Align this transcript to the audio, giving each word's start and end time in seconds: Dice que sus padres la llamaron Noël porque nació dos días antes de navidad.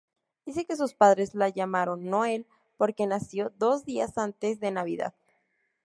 Dice 0.47 0.65
que 0.65 0.75
sus 0.75 0.95
padres 0.95 1.35
la 1.35 1.49
llamaron 1.49 2.09
Noël 2.09 2.47
porque 2.75 3.05
nació 3.05 3.53
dos 3.59 3.85
días 3.85 4.17
antes 4.17 4.59
de 4.59 4.71
navidad. 4.71 5.13